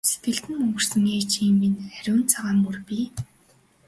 Сэтгэлд 0.09 0.43
мөнхөрсөн 0.49 1.03
ээжийн 1.17 1.55
минь 1.61 1.79
ариун 1.97 2.21
цагаан 2.31 2.57
мөр 2.63 2.77
бий! 2.87 3.07